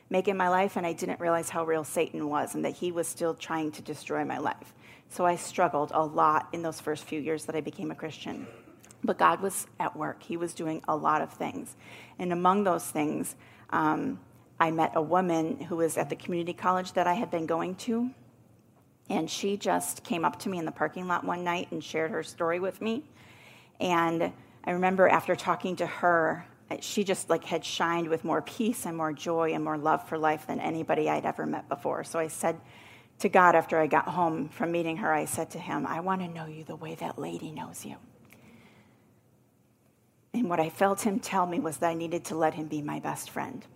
[0.09, 0.77] make in my life.
[0.77, 3.83] And I didn't realize how real Satan was and that he was still trying to
[3.83, 4.75] destroy my life.
[5.09, 8.47] So I struggled a lot in those first few years that I became a Christian.
[9.03, 11.75] But God was at work, He was doing a lot of things.
[12.19, 13.35] And among those things,
[13.71, 14.21] um,
[14.59, 17.77] I met a woman who was at the community college that I had been going
[17.77, 18.11] to.
[19.09, 22.11] And she just came up to me in the parking lot one night and shared
[22.11, 23.05] her story with me.
[23.81, 24.33] And
[24.65, 26.47] I remember after talking to her,
[26.81, 30.19] she just like had shined with more peace and more joy and more love for
[30.19, 32.05] life than anybody I'd ever met before.
[32.05, 32.61] So I said
[33.19, 36.21] to God after I got home from meeting her, I said to him, I want
[36.21, 37.97] to know you the way that lady knows you.
[40.33, 42.83] And what I felt him tell me was that I needed to let him be
[42.83, 43.67] my best friend.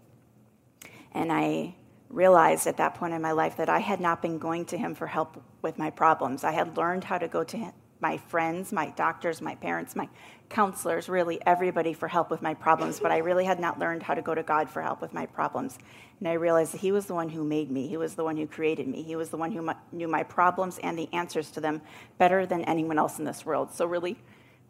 [1.12, 1.74] And I
[2.10, 4.94] realized at that point in my life that I had not been going to him
[4.94, 6.44] for help with my problems.
[6.44, 10.09] I had learned how to go to him, my friends, my doctors, my parents, my
[10.48, 14.14] counselors, really everybody for help with my problems, but I really had not learned how
[14.14, 15.78] to go to God for help with my problems.
[16.20, 18.37] And I realized that He was the one who made me, He was the one
[18.37, 21.61] who created me, He was the one who knew my problems and the answers to
[21.61, 21.80] them
[22.18, 23.72] better than anyone else in this world.
[23.72, 24.18] So, really,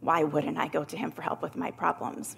[0.00, 2.37] why wouldn't I go to Him for help with my problems?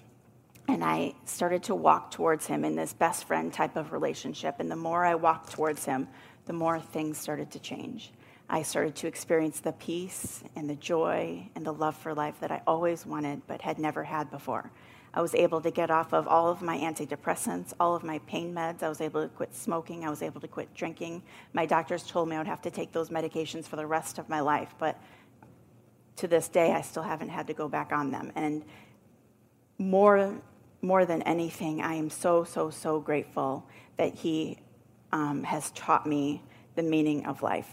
[0.68, 4.56] And I started to walk towards Him in this best friend type of relationship.
[4.58, 6.08] And the more I walked towards Him,
[6.46, 8.12] the more things started to change.
[8.48, 12.52] I started to experience the peace and the joy and the love for life that
[12.52, 14.70] I always wanted but had never had before.
[15.12, 18.54] I was able to get off of all of my antidepressants, all of my pain
[18.54, 18.82] meds.
[18.82, 20.04] I was able to quit smoking.
[20.04, 21.22] I was able to quit drinking.
[21.54, 24.28] My doctors told me I would have to take those medications for the rest of
[24.28, 25.00] my life, but
[26.16, 28.30] to this day, I still haven't had to go back on them.
[28.36, 28.64] And
[29.78, 30.34] more,
[30.82, 34.58] more than anything, I am so, so, so grateful that He
[35.12, 36.42] um, has taught me
[36.74, 37.70] the meaning of life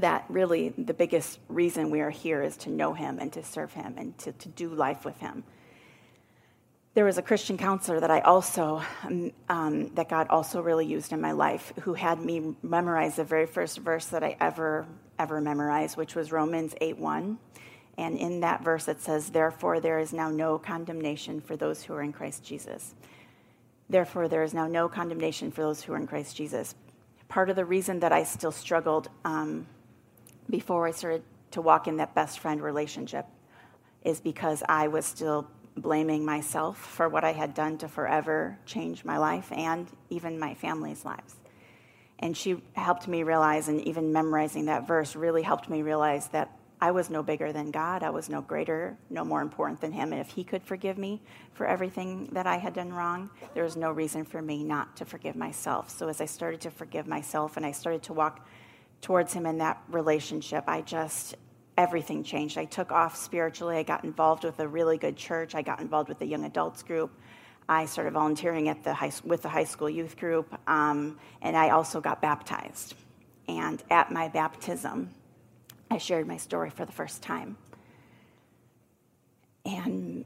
[0.00, 3.72] that really the biggest reason we are here is to know him and to serve
[3.72, 5.44] him and to, to do life with him.
[6.94, 11.12] There was a Christian counselor that I also, um, um, that God also really used
[11.12, 14.86] in my life, who had me memorize the very first verse that I ever,
[15.18, 17.38] ever memorized, which was Romans 8 1.
[17.98, 21.92] And in that verse, it says, Therefore, there is now no condemnation for those who
[21.92, 22.94] are in Christ Jesus.
[23.88, 26.74] Therefore, there is now no condemnation for those who are in Christ Jesus.
[27.28, 29.66] Part of the reason that I still struggled um,
[30.48, 33.26] before I started to walk in that best friend relationship
[34.04, 39.04] is because I was still blaming myself for what I had done to forever change
[39.04, 41.36] my life and even my family's lives.
[42.18, 46.50] And she helped me realize, and even memorizing that verse really helped me realize that
[46.80, 48.02] I was no bigger than God.
[48.02, 50.12] I was no greater, no more important than Him.
[50.12, 53.76] And if He could forgive me for everything that I had done wrong, there was
[53.76, 55.90] no reason for me not to forgive myself.
[55.90, 58.46] So as I started to forgive myself and I started to walk
[59.06, 61.36] towards him in that relationship, I just,
[61.78, 62.58] everything changed.
[62.58, 63.76] I took off spiritually.
[63.76, 65.54] I got involved with a really good church.
[65.54, 67.12] I got involved with the young adults group.
[67.68, 71.70] I started volunteering at the high, with the high school youth group, um, and I
[71.70, 72.96] also got baptized.
[73.46, 75.10] And at my baptism,
[75.88, 77.56] I shared my story for the first time.
[79.64, 80.24] And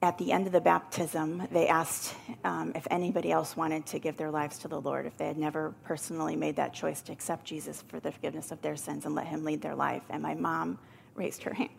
[0.00, 4.16] at the end of the baptism, they asked um, if anybody else wanted to give
[4.16, 7.44] their lives to the Lord, if they had never personally made that choice to accept
[7.44, 10.02] Jesus for the forgiveness of their sins and let Him lead their life.
[10.08, 10.78] And my mom
[11.16, 11.70] raised her hand.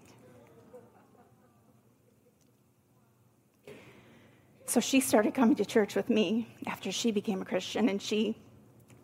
[4.66, 8.38] So she started coming to church with me after she became a Christian, and she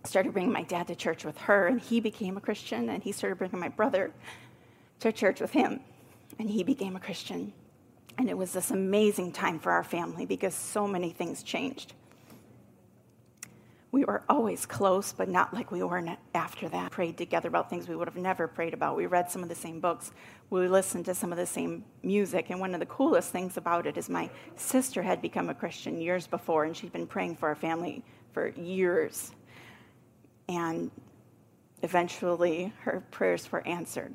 [0.03, 3.11] started bringing my dad to church with her, and he became a Christian, and he
[3.13, 4.11] started bringing my brother
[4.99, 5.79] to church with him.
[6.37, 7.53] and he became a Christian.
[8.17, 11.93] And it was this amazing time for our family because so many things changed.
[13.91, 16.91] We were always close, but not like we were after that.
[16.91, 18.97] Prayed together about things we would have never prayed about.
[18.97, 20.11] We read some of the same books.
[20.49, 22.49] We listened to some of the same music.
[22.49, 26.01] And one of the coolest things about it is my sister had become a Christian
[26.01, 29.31] years before, and she'd been praying for our family for years.
[30.49, 30.91] And
[31.81, 34.13] eventually, her prayers were answered.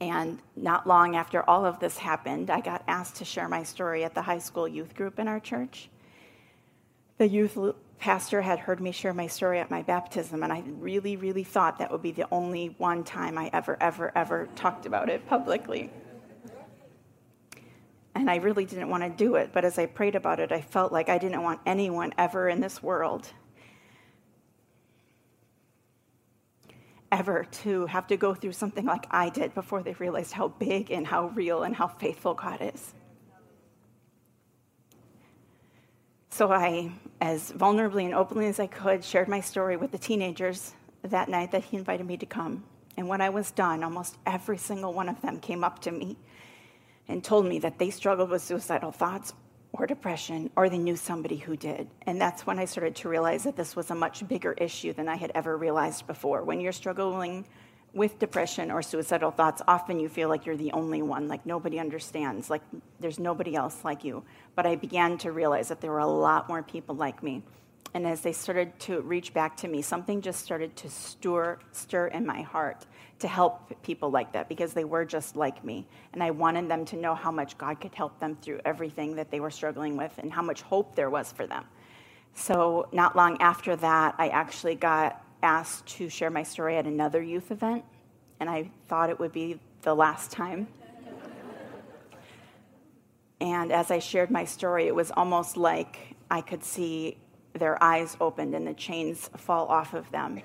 [0.00, 4.04] And not long after all of this happened, I got asked to share my story
[4.04, 5.88] at the high school youth group in our church.
[7.18, 7.58] The youth
[7.98, 11.78] pastor had heard me share my story at my baptism, and I really, really thought
[11.78, 15.90] that would be the only one time I ever, ever, ever talked about it publicly.
[18.14, 20.60] And I really didn't want to do it, but as I prayed about it, I
[20.60, 23.32] felt like I didn't want anyone ever in this world
[27.10, 30.90] ever to have to go through something like I did before they realized how big
[30.90, 32.94] and how real and how faithful God is.
[36.30, 40.72] So I, as vulnerably and openly as I could, shared my story with the teenagers
[41.02, 42.64] that night that he invited me to come.
[42.96, 46.16] And when I was done, almost every single one of them came up to me
[47.08, 49.32] and told me that they struggled with suicidal thoughts
[49.78, 51.88] or depression, or they knew somebody who did.
[52.02, 55.08] And that's when I started to realize that this was a much bigger issue than
[55.08, 56.42] I had ever realized before.
[56.42, 57.46] When you're struggling
[57.94, 61.78] with depression or suicidal thoughts, often you feel like you're the only one, like nobody
[61.78, 62.62] understands, like
[63.00, 64.24] there's nobody else like you.
[64.54, 67.42] But I began to realize that there were a lot more people like me.
[67.94, 72.08] And as they started to reach back to me, something just started to stir, stir
[72.08, 72.86] in my heart
[73.20, 75.86] to help people like that because they were just like me.
[76.12, 79.30] And I wanted them to know how much God could help them through everything that
[79.30, 81.64] they were struggling with and how much hope there was for them.
[82.34, 87.22] So, not long after that, I actually got asked to share my story at another
[87.22, 87.84] youth event,
[88.38, 90.68] and I thought it would be the last time.
[93.40, 97.16] and as I shared my story, it was almost like I could see
[97.58, 100.40] their eyes opened and the chains fall off of them.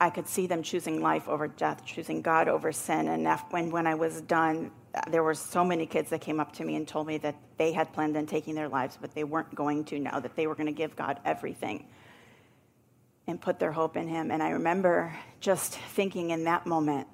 [0.00, 3.08] I could see them choosing life over death, choosing God over sin.
[3.08, 4.70] And when, when I was done,
[5.08, 7.72] there were so many kids that came up to me and told me that they
[7.72, 10.54] had planned on taking their lives, but they weren't going to now, that they were
[10.54, 11.86] going to give God everything
[13.26, 14.30] and put their hope in Him.
[14.30, 17.06] And I remember just thinking in that moment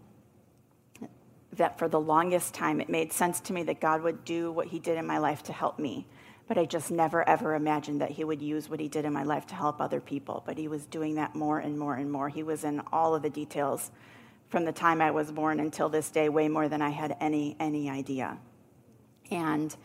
[1.52, 4.68] that for the longest time it made sense to me that God would do what
[4.68, 6.06] He did in my life to help me.
[6.48, 9.22] But I just never ever imagined that He would use what He did in my
[9.22, 10.42] life to help other people.
[10.46, 12.28] But He was doing that more and more and more.
[12.28, 13.90] He was in all of the details
[14.48, 17.56] from the time I was born until this day, way more than I had any,
[17.58, 18.38] any idea.
[19.30, 19.76] And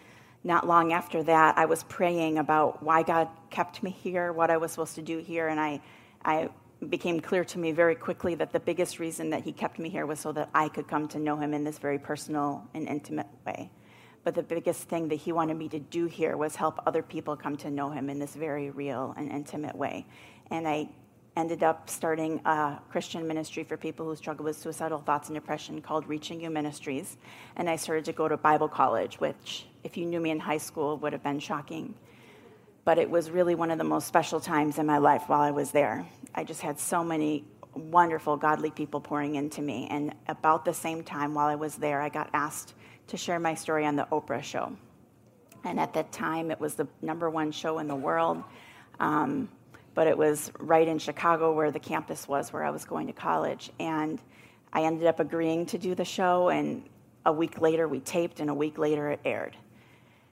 [0.43, 4.57] not long after that, I was praying about why God kept me here, what I
[4.57, 5.81] was supposed to do here, and I
[6.23, 6.49] I
[6.89, 10.05] became clear to me very quickly that the biggest reason that he kept me here
[10.05, 13.27] was so that I could come to know him in this very personal and intimate
[13.45, 13.69] way.
[14.23, 17.35] But the biggest thing that he wanted me to do here was help other people
[17.35, 20.05] come to know him in this very real and intimate way.
[20.51, 20.89] And I
[21.35, 25.81] ended up starting a Christian ministry for people who struggle with suicidal thoughts and depression
[25.81, 27.17] called Reaching You Ministries.
[27.55, 30.57] And I started to go to Bible college, which, if you knew me in high
[30.57, 31.95] school, would have been shocking
[32.83, 35.51] but it was really one of the most special times in my life while I
[35.51, 36.05] was there.
[36.33, 39.87] I just had so many wonderful, godly people pouring into me.
[39.89, 42.73] And about the same time while I was there, I got asked
[43.11, 44.75] to share my story on the Oprah show.
[45.63, 48.43] And at that time, it was the number one show in the world.
[48.99, 49.49] Um,
[49.93, 53.13] but it was right in Chicago where the campus was where I was going to
[53.13, 53.69] college.
[53.79, 54.21] And
[54.71, 56.83] I ended up agreeing to do the show, and
[57.25, 59.57] a week later we taped, and a week later it aired.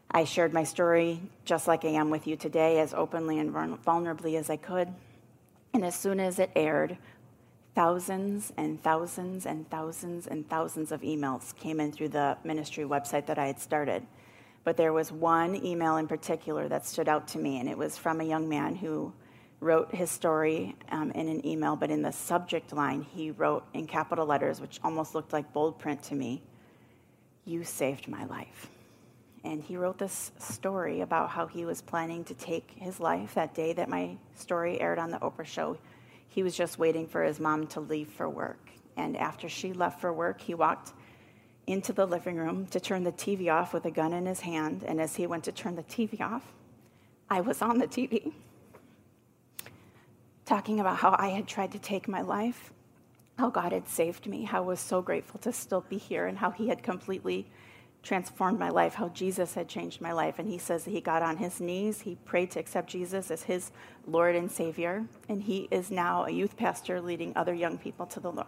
[0.09, 4.39] I shared my story just like I am with you today, as openly and vulnerably
[4.39, 4.87] as I could.
[5.73, 6.97] And as soon as it aired,
[7.79, 13.25] thousands and thousands and thousands and thousands of emails came in through the ministry website
[13.25, 14.05] that I had started.
[14.65, 17.95] But there was one email in particular that stood out to me, and it was
[17.95, 19.13] from a young man who
[19.61, 23.87] wrote his story um, in an email, but in the subject line, he wrote in
[23.87, 26.41] capital letters, which almost looked like bold print to me,
[27.45, 28.67] You saved my life.
[29.45, 33.53] And he wrote this story about how he was planning to take his life that
[33.53, 35.77] day that my story aired on the Oprah show.
[36.29, 38.69] He was just waiting for his mom to leave for work.
[38.95, 40.93] And after she left for work, he walked
[41.67, 44.83] into the living room to turn the TV off with a gun in his hand.
[44.83, 46.53] And as he went to turn the TV off,
[47.29, 48.33] I was on the TV
[50.45, 52.73] talking about how I had tried to take my life,
[53.37, 56.39] how God had saved me, how I was so grateful to still be here, and
[56.39, 57.45] how He had completely
[58.01, 60.39] transformed my life, how Jesus had changed my life.
[60.39, 63.43] And he says that he got on his knees, he prayed to accept Jesus as
[63.43, 63.71] his
[64.07, 68.19] Lord and Savior, and he is now a youth pastor leading other young people to
[68.19, 68.47] the Lord.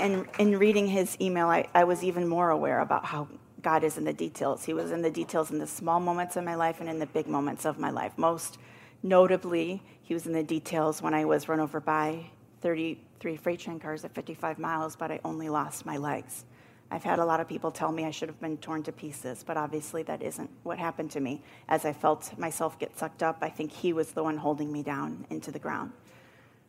[0.00, 3.28] And in reading his email, I, I was even more aware about how
[3.60, 4.64] God is in the details.
[4.64, 7.06] He was in the details in the small moments of my life and in the
[7.06, 8.12] big moments of my life.
[8.16, 8.56] Most
[9.02, 12.30] notably, he was in the details when I was run over by
[13.20, 16.46] 33 freight train cars at 55 miles, but I only lost my legs.
[16.90, 19.44] I've had a lot of people tell me I should have been torn to pieces,
[19.46, 21.42] but obviously that isn't what happened to me.
[21.68, 24.82] As I felt myself get sucked up, I think he was the one holding me
[24.82, 25.92] down into the ground.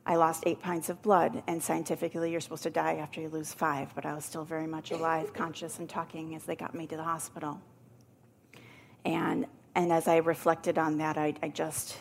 [0.05, 3.53] I lost eight pints of blood, and scientifically, you're supposed to die after you lose
[3.53, 6.85] five, but I was still very much alive, conscious, and talking as they got me
[6.87, 7.61] to the hospital.
[9.05, 11.97] And, and as I reflected on that, I, I just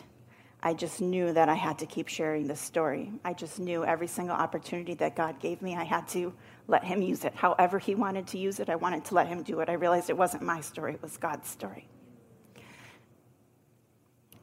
[0.63, 3.11] I just knew that I had to keep sharing this story.
[3.25, 6.33] I just knew every single opportunity that God gave me, I had to
[6.67, 7.33] let Him use it.
[7.33, 9.69] However, He wanted to use it, I wanted to let Him do it.
[9.69, 11.87] I realized it wasn't my story, it was God's story.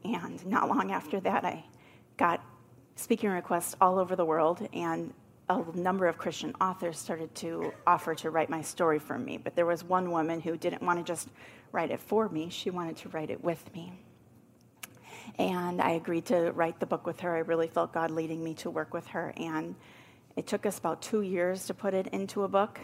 [0.04, 1.64] And not long after that, I
[2.16, 2.44] got
[2.96, 5.12] speaking requests all over the world, and
[5.48, 9.38] a number of Christian authors started to offer to write my story for me.
[9.38, 11.28] But there was one woman who didn't want to just
[11.70, 13.92] write it for me, she wanted to write it with me.
[15.38, 17.36] And I agreed to write the book with her.
[17.36, 19.32] I really felt God leading me to work with her.
[19.36, 19.76] And
[20.36, 22.80] it took us about two years to put it into a book,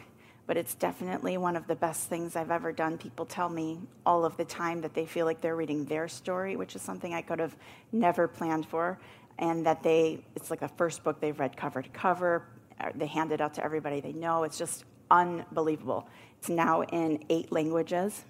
[0.47, 2.99] but it's definitely one of the best things I've ever done.
[2.99, 6.57] People tell me all of the time that they feel like they're reading their story,
[6.57, 7.57] which is something I could have
[7.93, 8.99] never planned for
[9.39, 12.47] and that they it's like a first book they've read cover to cover
[12.81, 17.23] uh, they hand it out to everybody they know it's just unbelievable it's now in
[17.29, 18.25] eight languages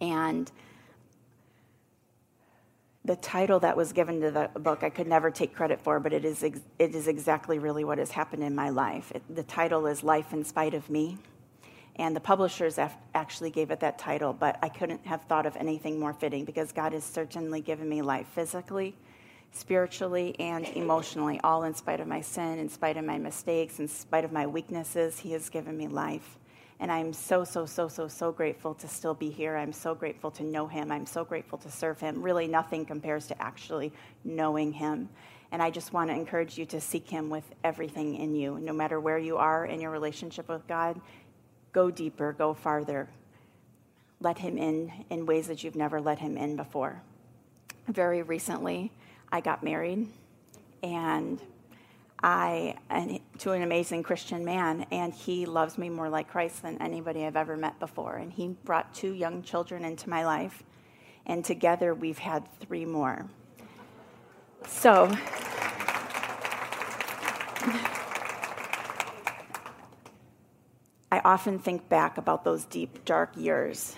[0.00, 0.50] and
[3.08, 6.12] the title that was given to the book i could never take credit for but
[6.12, 9.42] it is, ex- it is exactly really what has happened in my life it, the
[9.42, 11.16] title is life in spite of me
[11.96, 12.78] and the publishers
[13.14, 16.70] actually gave it that title but i couldn't have thought of anything more fitting because
[16.70, 18.94] god has certainly given me life physically
[19.50, 23.88] spiritually and emotionally, all in spite of my sin, in spite of my mistakes, in
[23.88, 25.18] spite of my weaknesses.
[25.18, 26.36] He has given me life.
[26.80, 29.56] And I'm so, so, so, so, so grateful to still be here.
[29.56, 30.92] I'm so grateful to know him.
[30.92, 32.22] I'm so grateful to serve him.
[32.22, 35.08] Really, nothing compares to actually knowing him.
[35.50, 38.58] And I just want to encourage you to seek him with everything in you.
[38.60, 41.00] No matter where you are in your relationship with God,
[41.72, 43.08] go deeper, go farther.
[44.20, 47.00] Let him in in ways that you've never let him in before.
[47.88, 48.92] Very recently,
[49.32, 50.08] I got married,
[50.82, 51.40] and
[52.22, 56.80] I and to an amazing Christian man, and he loves me more like Christ than
[56.82, 58.16] anybody I've ever met before.
[58.16, 60.64] And he brought two young children into my life,
[61.26, 63.26] and together we've had three more.
[64.66, 65.10] So.
[71.10, 73.96] I often think back about those deep, dark years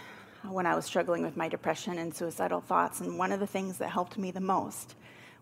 [0.48, 3.00] when I was struggling with my depression and suicidal thoughts.
[3.00, 4.94] And one of the things that helped me the most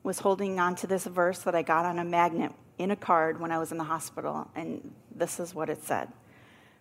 [0.02, 3.40] was holding on to this verse that I got on a magnet in a card
[3.40, 6.08] when I was in the hospital, and this is what it said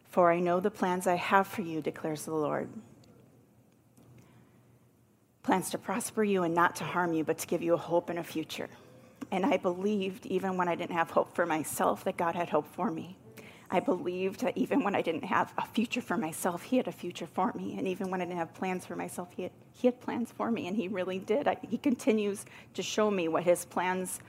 [0.09, 2.69] For I know the plans I have for you, declares the Lord.
[5.43, 8.09] Plans to prosper you and not to harm you, but to give you a hope
[8.09, 8.69] and a future.
[9.31, 12.67] And I believed, even when I didn't have hope for myself, that God had hope
[12.73, 13.17] for me.
[13.69, 16.91] I believed that even when I didn't have a future for myself, He had a
[16.91, 17.75] future for me.
[17.77, 20.51] And even when I didn't have plans for myself, He had, he had plans for
[20.51, 21.47] me, and He really did.
[21.47, 22.45] I, he continues
[22.75, 24.19] to show me what His plans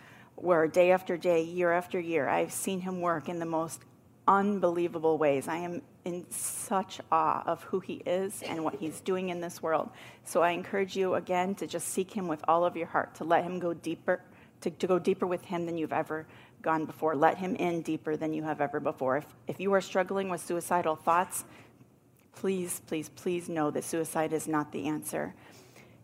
[0.40, 2.28] were day after day, year after year.
[2.28, 3.82] I've seen Him work in the most
[4.26, 5.48] unbelievable ways.
[5.48, 9.62] I am in such awe of who He is and what He's doing in this
[9.62, 9.90] world.
[10.24, 13.24] So I encourage you again to just seek Him with all of your heart, to
[13.24, 14.20] let Him go deeper,
[14.60, 16.26] to, to go deeper with Him than you've ever
[16.62, 17.14] gone before.
[17.14, 19.18] Let him in deeper than you have ever before.
[19.18, 21.44] If, if you are struggling with suicidal thoughts,
[22.34, 25.34] please, please, please know that suicide is not the answer.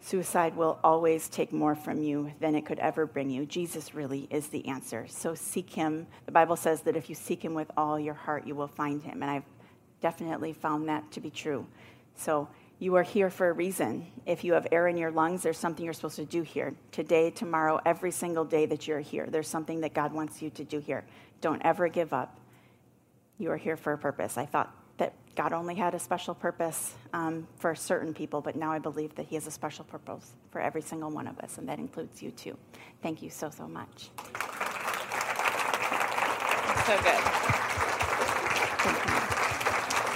[0.05, 3.47] Suicide will always take more from you than it could ever bring you.
[3.47, 5.07] Jesus really is the answer.
[5.09, 6.07] So seek him.
[6.27, 9.03] The Bible says that if you seek him with all your heart, you will find
[9.03, 9.23] him.
[9.23, 9.47] And I've
[10.03, 11.67] definitely found that to be true.
[12.17, 14.07] So you are here for a reason.
[14.27, 16.75] If you have air in your lungs, there's something you're supposed to do here.
[16.93, 20.65] Today, tomorrow, every single day that you're here, there's something that God wants you to
[20.65, 21.07] do here.
[21.41, 22.39] Don't ever give up.
[23.39, 24.37] You are here for a purpose.
[24.37, 28.71] I thought that God only had a special purpose um, for certain people, but now
[28.71, 31.69] I believe that He has a special purpose for every single one of us, and
[31.69, 32.57] that includes you too.
[33.03, 34.11] Thank you so, so much.
[36.87, 37.21] So good.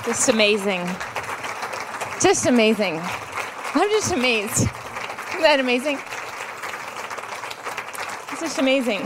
[0.05, 0.87] Just amazing.
[2.20, 3.01] Just amazing.
[3.74, 4.68] I'm just amazed.
[5.31, 5.99] Isn't that amazing?
[8.33, 9.01] It's just amazing.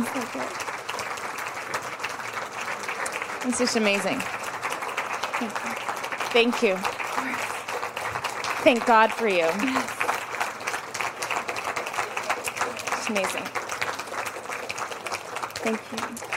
[3.44, 4.22] It's just amazing.
[5.48, 6.76] Thank you.
[8.62, 9.48] Thank God for you.
[12.86, 13.44] It's amazing.
[15.62, 16.31] Thank you.